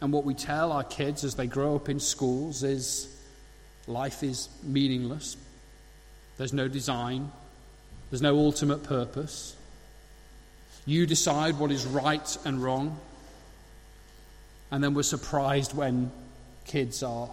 [0.00, 3.06] And what we tell our kids as they grow up in schools is
[3.86, 5.36] life is meaningless.
[6.38, 7.30] There's no design,
[8.10, 9.54] there's no ultimate purpose.
[10.86, 13.00] You decide what is right and wrong.
[14.72, 16.10] And then we're surprised when
[16.66, 17.30] kids are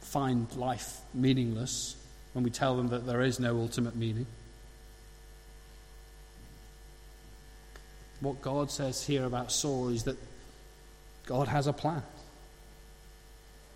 [0.00, 1.96] find life meaningless
[2.32, 4.26] when we tell them that there is no ultimate meaning.
[8.20, 10.16] What God says here about Saul is that
[11.26, 12.02] God has a plan,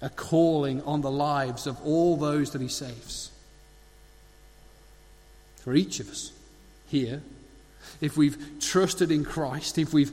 [0.01, 3.31] a calling on the lives of all those that He saves.
[5.57, 6.33] For each of us
[6.87, 7.23] here,
[8.01, 10.13] if we've trusted in Christ, if we've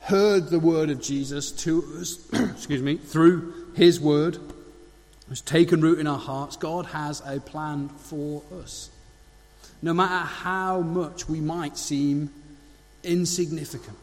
[0.00, 4.38] heard the word of Jesus to us, excuse me, through His word,
[5.32, 8.90] has taken root in our hearts, God has a plan for us.
[9.80, 12.28] No matter how much we might seem
[13.02, 13.96] insignificant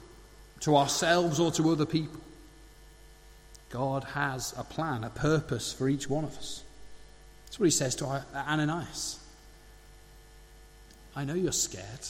[0.62, 2.20] to ourselves or to other people,
[3.70, 6.64] God has a plan, a purpose for each one of us.
[7.46, 9.20] That's what he says to Ananias.
[11.16, 12.08] I know you're scared,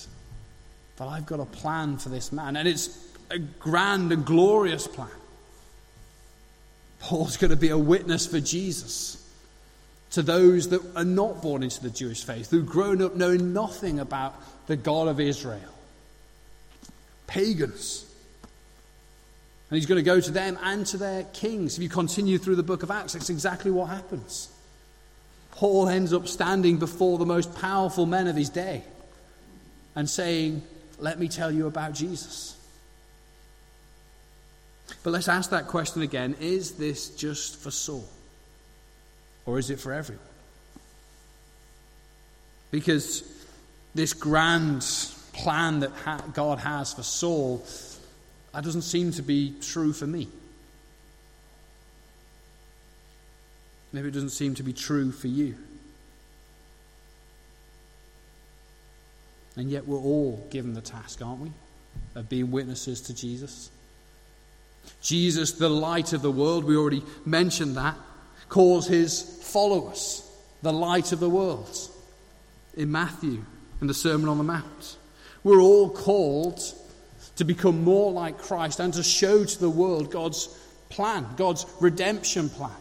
[0.95, 5.09] but I've got a plan for this man, and it's a grand and glorious plan.
[6.99, 9.15] Paul's going to be a witness for Jesus
[10.11, 13.99] to those that are not born into the Jewish faith, who've grown up knowing nothing
[13.99, 14.35] about
[14.67, 15.73] the God of Israel.
[17.27, 18.05] Pagans.
[19.69, 21.77] And he's going to go to them and to their kings.
[21.77, 24.49] If you continue through the book of Acts, that's exactly what happens.
[25.51, 28.83] Paul ends up standing before the most powerful men of his day
[29.95, 30.63] and saying,
[30.97, 32.55] Let me tell you about Jesus.
[35.03, 38.07] But let's ask that question again is this just for Saul?
[39.45, 40.25] Or is it for everyone?
[42.71, 43.23] Because
[43.95, 44.85] this grand
[45.33, 47.65] plan that God has for Saul
[48.53, 50.27] that doesn't seem to be true for me.
[53.91, 55.55] Maybe it doesn't seem to be true for you.
[59.55, 61.51] And yet we're all given the task, aren't we?
[62.15, 63.71] Of being witnesses to Jesus.
[65.01, 67.95] Jesus, the light of the world, we already mentioned that,
[68.49, 70.29] calls his followers
[70.61, 71.75] the light of the world
[72.75, 73.43] in Matthew
[73.81, 74.97] in the Sermon on the Mount.
[75.43, 76.61] We're all called
[77.37, 80.47] to become more like Christ and to show to the world God's
[80.89, 82.71] plan, God's redemption plan.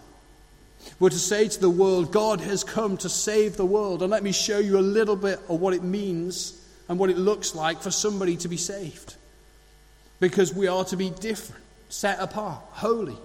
[0.99, 4.03] We're to say to the world, God has come to save the world.
[4.03, 6.55] And let me show you a little bit of what it means
[6.89, 9.15] and what it looks like for somebody to be saved.
[10.21, 13.17] Because we are to be different, set apart, holy.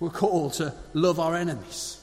[0.00, 2.00] We're called to love our enemies.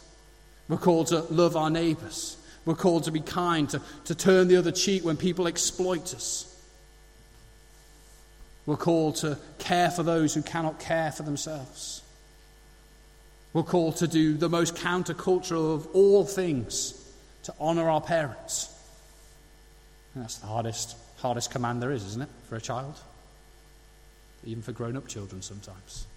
[0.68, 2.38] We're called to love our neighbours.
[2.66, 6.48] We're called to be kind, to, to turn the other cheek when people exploit us.
[8.66, 12.02] We're called to care for those who cannot care for themselves.
[13.54, 16.98] We're called to do the most countercultural of all things
[17.44, 18.74] to honour our parents.
[20.16, 23.00] That's the hardest, hardest command there is, isn't it, for a child?
[24.44, 26.08] Even for grown up children sometimes.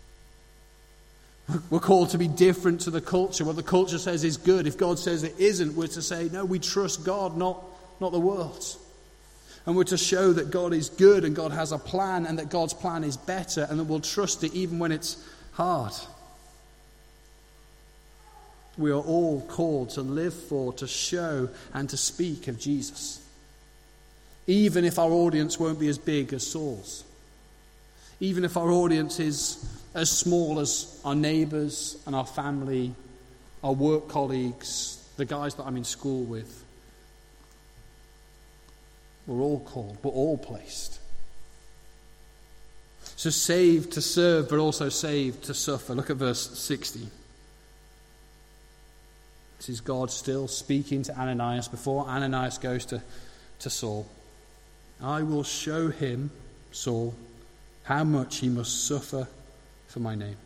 [1.69, 3.45] We're called to be different to the culture.
[3.45, 4.67] What the culture says is good.
[4.67, 7.63] If God says it isn't, we're to say, no, we trust God, not,
[8.01, 8.65] not the world.
[9.67, 12.49] And we're to show that God is good and God has a plan and that
[12.49, 15.23] God's plan is better and that we'll trust it even when it's
[15.53, 15.93] hard.
[18.77, 23.25] We are all called to live for, to show, and to speak of Jesus.
[24.47, 27.05] Even if our audience won't be as big as Saul's.
[28.25, 29.63] Even if our audience is
[29.93, 32.95] as small as our neighbours and our family,
[33.63, 36.65] our work colleagues, the guys that I'm in school with.
[39.27, 41.01] We're all called, we're all placed.
[43.17, 45.95] So saved to serve, but also saved to suffer.
[45.95, 47.07] Look at verse 60.
[49.59, 53.03] This is God still speaking to Ananias before Ananias goes to,
[53.59, 54.07] to Saul.
[55.03, 56.31] I will show him,
[56.73, 57.15] Saul,
[57.85, 59.29] how much he must suffer
[59.87, 60.37] for my name.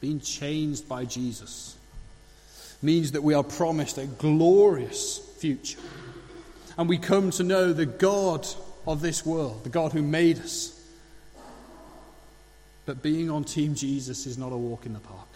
[0.00, 1.76] Being changed by Jesus
[2.82, 5.80] means that we are promised a glorious future.
[6.76, 8.46] And we come to know the God
[8.86, 10.78] of this world, the God who made us.
[12.84, 15.28] But being on Team Jesus is not a walk in the park.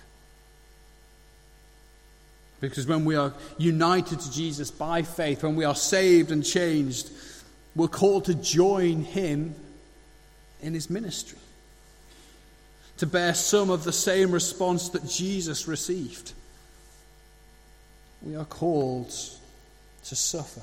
[2.60, 7.10] Because when we are united to Jesus by faith, when we are saved and changed,
[7.76, 9.54] we're called to join him
[10.60, 11.38] in his ministry,
[12.96, 16.32] to bear some of the same response that Jesus received.
[18.22, 20.62] We are called to suffer.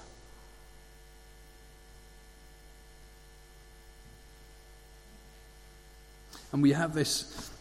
[6.51, 7.51] And we have this,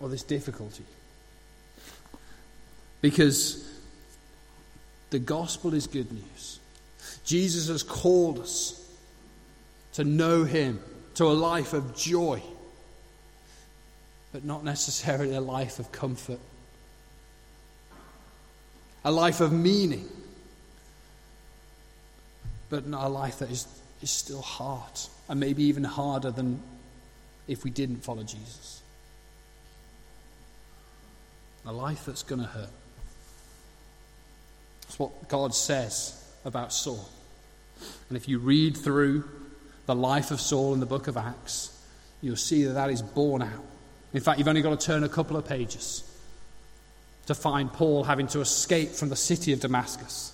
[0.00, 0.84] or this difficulty.
[3.00, 3.66] Because
[5.10, 6.60] the gospel is good news.
[7.24, 8.76] Jesus has called us
[9.94, 10.80] to know Him,
[11.14, 12.42] to a life of joy,
[14.32, 16.38] but not necessarily a life of comfort,
[19.04, 20.08] a life of meaning,
[22.68, 23.66] but not a life that is,
[24.02, 24.92] is still hard,
[25.28, 26.60] and maybe even harder than
[27.48, 28.82] if we didn't follow Jesus.
[31.66, 32.70] A life that's going to hurt.
[34.90, 37.08] That's what God says about Saul.
[38.08, 39.22] And if you read through
[39.86, 41.80] the life of Saul in the book of Acts,
[42.20, 43.64] you'll see that that is borne out.
[44.12, 46.02] In fact, you've only got to turn a couple of pages
[47.26, 50.32] to find Paul having to escape from the city of Damascus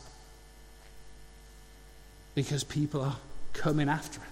[2.35, 3.17] because people are
[3.53, 4.31] coming after him.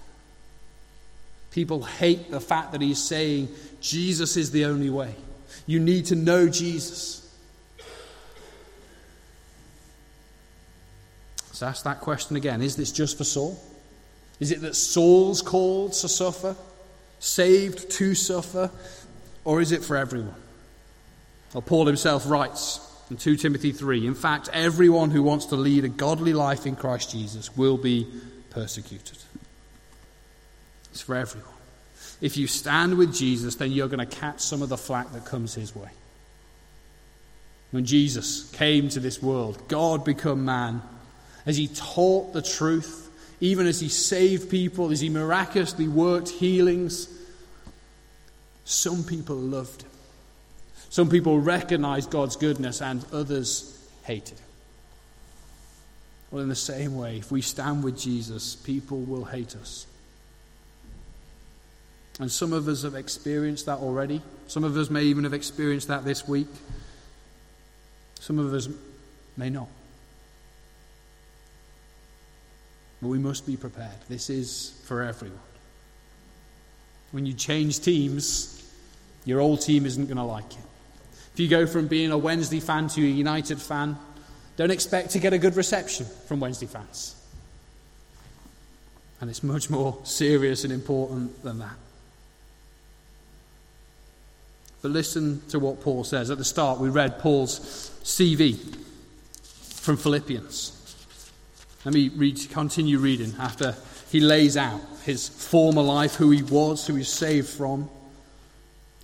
[1.51, 3.49] People hate the fact that he's saying
[3.79, 5.13] Jesus is the only way.
[5.67, 7.24] You need to know Jesus.
[11.55, 12.61] Let's ask that question again.
[12.61, 13.57] Is this just for Saul?
[14.41, 16.53] Is it that Saul's called to suffer,
[17.19, 18.69] saved to suffer,
[19.45, 20.35] or is it for everyone?
[21.53, 25.85] Well, Paul himself writes in 2 Timothy 3 In fact, everyone who wants to lead
[25.85, 28.05] a godly life in Christ Jesus will be
[28.49, 29.19] persecuted.
[30.91, 31.47] It's for everyone.
[32.19, 35.23] If you stand with Jesus, then you're going to catch some of the flack that
[35.23, 35.91] comes his way.
[37.71, 40.81] When Jesus came to this world, God become man
[41.45, 47.07] as he taught the truth, even as he saved people, as he miraculously worked healings,
[48.63, 49.91] some people loved him.
[50.89, 54.45] Some people recognized God's goodness, and others hated him.
[56.31, 59.85] Well, in the same way, if we stand with Jesus, people will hate us.
[62.19, 64.21] And some of us have experienced that already.
[64.47, 66.47] Some of us may even have experienced that this week.
[68.19, 68.69] Some of us
[69.35, 69.67] may not.
[73.05, 73.93] But we must be prepared.
[74.09, 75.37] This is for everyone.
[77.11, 78.67] When you change teams,
[79.25, 80.65] your old team isn't going to like it.
[81.31, 83.95] If you go from being a Wednesday fan to a United fan,
[84.57, 87.15] don't expect to get a good reception from Wednesday fans.
[89.21, 91.77] And it's much more serious and important than that.
[94.81, 96.31] But listen to what Paul says.
[96.31, 97.59] At the start, we read Paul's
[98.03, 98.57] CV
[99.43, 100.81] from Philippians.
[101.85, 103.75] Let me read, continue reading after
[104.09, 107.89] he lays out his former life, who he was, who he's saved from.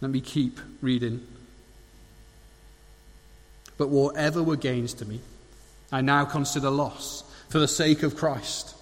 [0.01, 1.25] Let me keep reading.
[3.77, 5.21] But whatever were gains to me,
[5.91, 8.75] I now consider loss for the sake of Christ.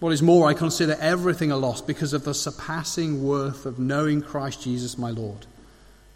[0.00, 4.22] What is more, I consider everything a loss because of the surpassing worth of knowing
[4.22, 5.46] Christ Jesus my Lord,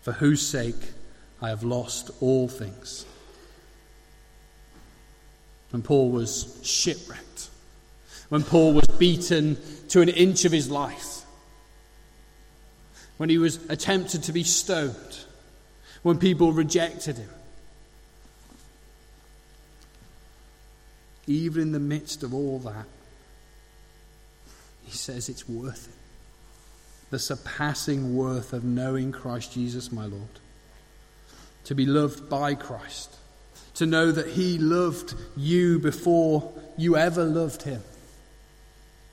[0.00, 0.74] for whose sake
[1.42, 3.04] I have lost all things.
[5.76, 7.50] When Paul was shipwrecked,
[8.30, 9.58] when Paul was beaten
[9.90, 11.20] to an inch of his life,
[13.18, 15.26] when he was attempted to be stoned,
[16.02, 17.28] when people rejected him.
[21.26, 22.86] Even in the midst of all that,
[24.86, 27.10] he says it's worth it.
[27.10, 30.40] The surpassing worth of knowing Christ Jesus, my Lord.
[31.64, 33.14] To be loved by Christ.
[33.76, 37.82] To know that he loved you before you ever loved him.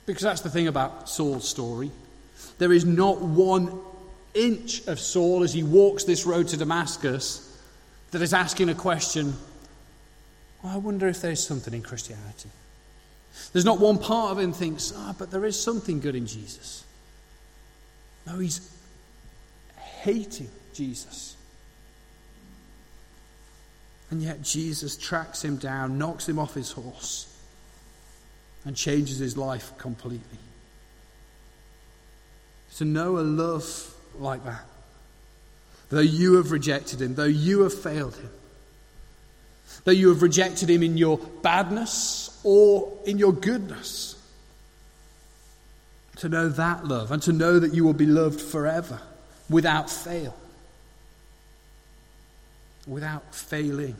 [0.06, 1.90] Because that's the thing about Saul's story.
[2.58, 3.78] There is not one
[4.34, 7.40] inch of Saul as he walks this road to Damascus
[8.10, 9.34] that is asking a question
[10.64, 12.48] I wonder if there's something in Christianity.
[13.52, 16.26] There's not one part of him thinks, ah, oh, but there is something good in
[16.26, 16.84] Jesus.
[18.26, 18.70] No, he's
[19.76, 21.33] hating Jesus.
[24.14, 27.26] And yet Jesus tracks him down, knocks him off his horse,
[28.64, 30.38] and changes his life completely.
[32.76, 34.64] To know a love like that,
[35.90, 38.30] though you have rejected him, though you have failed him,
[39.82, 44.14] though you have rejected him in your badness or in your goodness.
[46.18, 49.00] To know that love and to know that you will be loved forever
[49.50, 50.36] without fail,
[52.86, 53.96] without failing.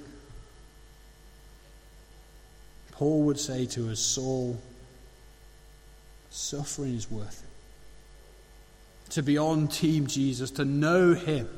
[2.92, 4.60] Paul would say to us, Saul,
[6.30, 9.10] suffering is worth it.
[9.12, 11.48] To be on Team Jesus, to know Him,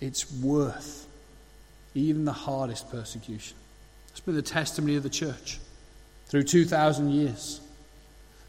[0.00, 1.06] it's worth
[1.94, 3.56] even the hardest persecution.
[4.10, 5.58] It's been the testimony of the church
[6.26, 7.60] through 2,000 years.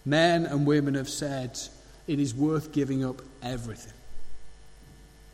[0.05, 1.59] Men and women have said
[2.07, 3.93] it is worth giving up everything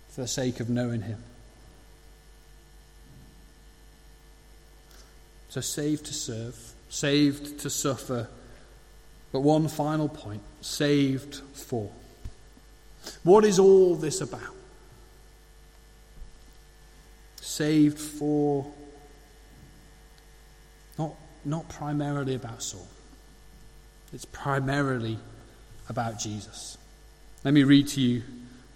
[0.09, 1.23] for the sake of knowing Him.
[5.57, 8.27] So, saved to serve, saved to suffer,
[9.31, 11.89] but one final point saved for.
[13.23, 14.57] What is all this about?
[17.57, 18.71] saved for
[20.99, 22.87] not, not primarily about Saul.
[24.13, 25.17] It's primarily
[25.89, 26.77] about Jesus.
[27.43, 28.21] Let me read to you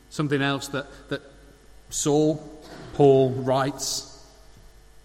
[0.09, 1.21] something else that, that
[1.91, 2.37] Saul,
[2.93, 4.10] Paul writes.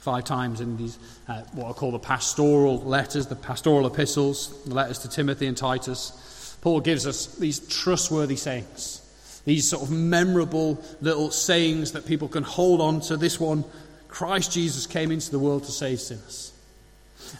[0.00, 4.74] Five times in these, uh, what I call the pastoral letters, the pastoral epistles, the
[4.74, 9.02] letters to Timothy and Titus, Paul gives us these trustworthy sayings
[9.48, 13.16] these sort of memorable little sayings that people can hold on to.
[13.16, 13.64] This one
[14.06, 16.52] Christ Jesus came into the world to save sinners.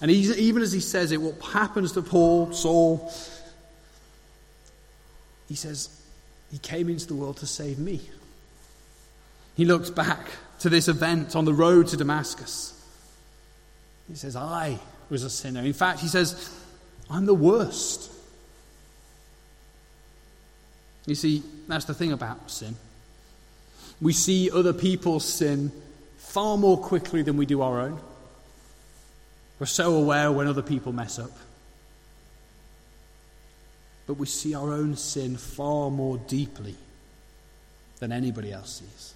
[0.00, 3.12] And even as he says it, what happens to Paul, Saul,
[5.48, 5.90] he says,
[6.50, 8.00] He came into the world to save me.
[9.54, 10.30] He looks back
[10.60, 12.74] to this event on the road to Damascus.
[14.08, 14.78] He says, I
[15.10, 15.60] was a sinner.
[15.60, 16.50] In fact, he says,
[17.10, 18.10] I'm the worst.
[21.06, 22.76] You see, that's the thing about sin.
[24.00, 25.72] We see other people's sin
[26.18, 27.98] far more quickly than we do our own.
[29.58, 31.32] We're so aware when other people mess up.
[34.06, 36.76] But we see our own sin far more deeply
[37.98, 39.14] than anybody else sees.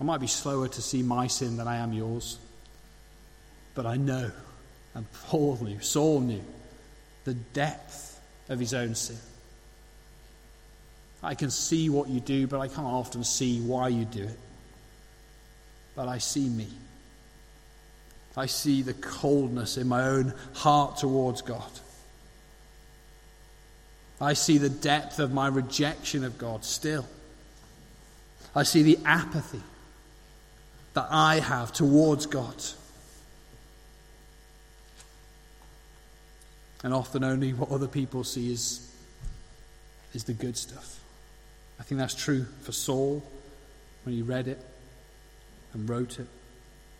[0.00, 2.38] I might be slower to see my sin than I am yours,
[3.74, 4.30] but I know,
[4.94, 6.42] and Paul knew, Saul knew,
[7.24, 9.18] the depth of his own sin.
[11.22, 14.38] I can see what you do, but I can't often see why you do it.
[15.96, 16.68] But I see me.
[18.36, 21.70] I see the coldness in my own heart towards God.
[24.20, 27.06] I see the depth of my rejection of God still.
[28.54, 29.62] I see the apathy
[30.94, 32.54] that I have towards God.
[36.82, 38.94] And often only what other people see is,
[40.12, 41.00] is the good stuff.
[41.80, 43.22] I think that's true for Saul
[44.04, 44.64] when he read it
[45.72, 46.26] and wrote it.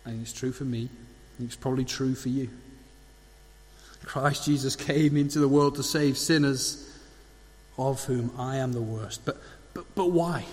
[0.05, 0.83] I think it's true for me.
[0.83, 2.49] I think it's probably true for you.
[4.03, 6.81] Christ Jesus came into the world to save sinners,
[7.77, 9.25] of whom I am the worst.
[9.25, 9.41] But,
[9.73, 10.45] but, but why?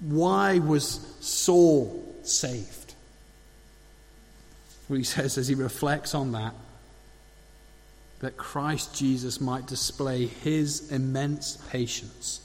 [0.00, 2.94] Why was Saul saved?
[4.88, 6.54] Well, he says as he reflects on that,
[8.20, 12.40] that Christ Jesus might display his immense patience.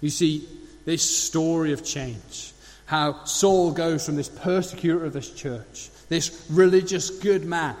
[0.00, 0.48] You see,
[0.84, 2.52] this story of change,
[2.86, 7.76] how Saul goes from this persecutor of this church, this religious good man,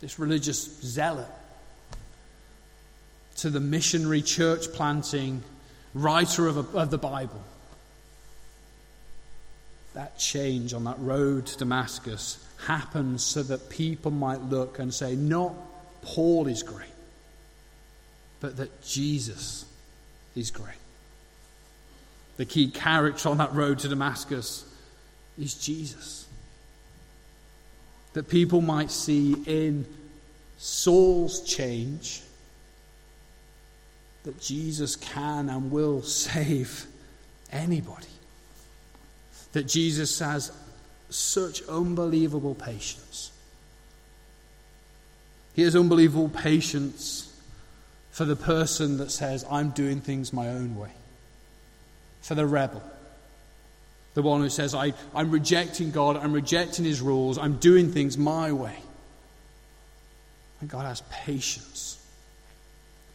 [0.00, 1.28] this religious zealot,
[3.36, 5.42] to the missionary church planting
[5.94, 7.42] writer of, a, of the Bible.
[9.94, 15.16] That change on that road to Damascus happens so that people might look and say,
[15.16, 15.54] not
[16.02, 16.88] Paul is great,
[18.40, 19.64] but that Jesus
[20.36, 20.76] is great.
[22.36, 24.64] The key character on that road to Damascus
[25.38, 26.26] is Jesus.
[28.12, 29.86] That people might see in
[30.58, 32.22] Saul's change
[34.24, 36.86] that Jesus can and will save
[37.52, 38.06] anybody.
[39.52, 40.52] That Jesus has
[41.08, 43.32] such unbelievable patience.
[45.54, 47.26] He has unbelievable patience
[48.10, 50.90] for the person that says, I'm doing things my own way.
[52.22, 52.82] For the rebel.
[54.14, 58.18] The one who says, I, I'm rejecting God, I'm rejecting his rules, I'm doing things
[58.18, 58.76] my way.
[60.60, 61.99] And God has patience.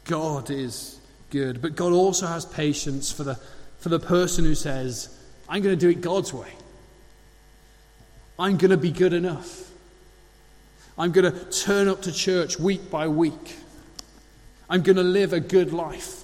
[0.06, 1.00] God is
[1.30, 1.62] good.
[1.62, 3.36] But God also has patience for the,
[3.80, 5.16] for the person who says,
[5.50, 6.52] I'm going to do it God's way.
[8.40, 9.70] I'm going to be good enough.
[10.98, 13.58] I'm going to turn up to church week by week.
[14.70, 16.24] I'm going to live a good life.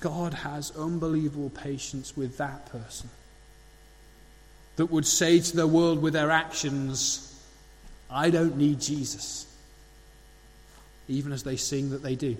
[0.00, 3.10] God has unbelievable patience with that person
[4.76, 7.34] that would say to the world with their actions,
[8.10, 9.46] I don't need Jesus,
[11.08, 12.36] even as they sing that they do.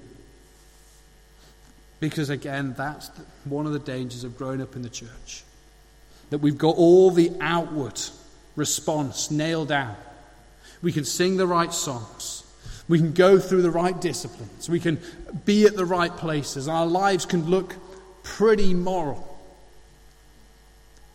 [2.00, 3.10] Because again, that's
[3.44, 5.44] one of the dangers of growing up in the church.
[6.30, 8.00] That we've got all the outward
[8.54, 9.96] response nailed down.
[10.82, 12.42] We can sing the right songs.
[12.88, 14.68] We can go through the right disciplines.
[14.68, 15.00] We can
[15.44, 16.68] be at the right places.
[16.68, 17.74] Our lives can look
[18.22, 19.32] pretty moral.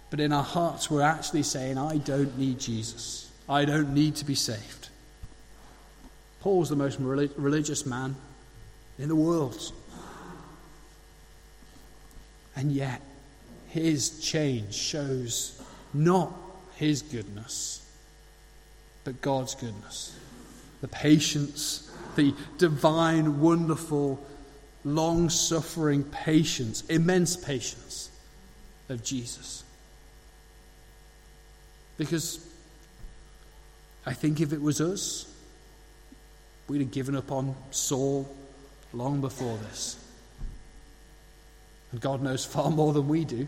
[0.10, 3.30] But in our hearts, we're actually saying, I don't need Jesus.
[3.48, 4.81] I don't need to be saved.
[6.42, 8.16] Paul's the most religious man
[8.98, 9.72] in the world.
[12.56, 13.02] And yet,
[13.70, 15.62] his change shows
[15.94, 16.34] not
[16.76, 17.88] his goodness,
[19.04, 20.18] but God's goodness.
[20.82, 24.20] The patience, the divine, wonderful,
[24.84, 28.10] long suffering patience, immense patience
[28.90, 29.64] of Jesus.
[31.98, 32.46] Because
[34.08, 35.31] I think if it was us,
[36.72, 38.34] we'd have given up on Saul
[38.94, 39.98] long before this.
[41.92, 43.46] And God knows far more than we do.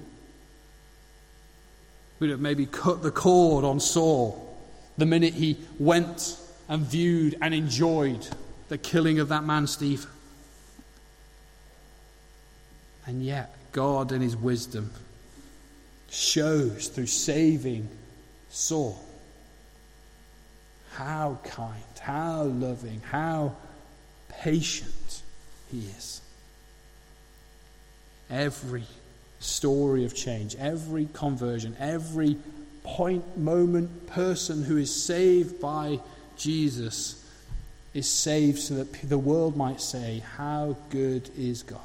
[2.19, 4.59] We'd have maybe cut the cord on Saul
[4.97, 8.27] the minute he went and viewed and enjoyed
[8.67, 10.09] the killing of that man, Stephen.
[13.05, 14.91] And yet, God, in his wisdom,
[16.09, 17.87] shows through saving
[18.49, 19.01] Saul
[20.95, 23.55] how kind, how loving, how
[24.29, 25.21] patient
[25.71, 26.21] he is.
[28.29, 28.83] Every
[29.39, 32.37] story of change, every conversion, every
[32.83, 35.99] point, moment, person who is saved by
[36.37, 37.19] Jesus
[37.93, 41.79] is saved so that the world might say, How good is God?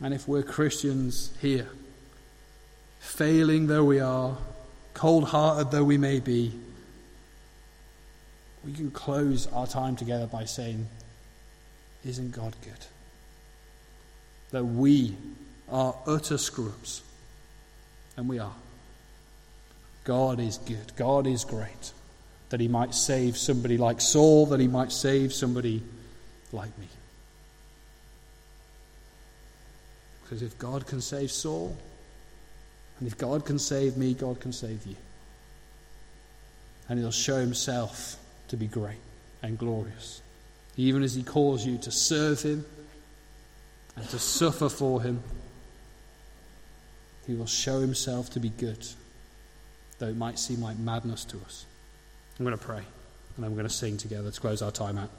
[0.00, 1.68] And if we're Christians here,
[2.98, 4.36] failing though we are,
[4.94, 6.52] cold hearted though we may be,
[8.64, 10.86] we can close our time together by saying,
[12.04, 12.86] isn't God good?
[14.50, 15.16] That we
[15.68, 17.02] are utter screws.
[18.16, 18.54] And we are.
[20.04, 20.92] God is good.
[20.96, 21.92] God is great.
[22.50, 25.82] That he might save somebody like Saul, that he might save somebody
[26.52, 26.88] like me.
[30.22, 31.76] Because if God can save Saul,
[33.02, 34.94] and if God can save me, God can save you.
[36.88, 38.16] And he'll show himself
[38.48, 39.00] to be great
[39.42, 40.22] and glorious
[40.76, 42.64] even as He calls you to serve Him
[43.96, 45.22] and to suffer for Him.
[47.26, 48.86] He will show Himself to be good,
[49.98, 51.66] though it might seem like madness to us.
[52.38, 54.98] I'm going to pray, and then we're going to sing together to close our time
[54.98, 55.10] out.